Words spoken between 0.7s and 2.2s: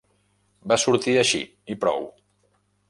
Va sortir així i prou.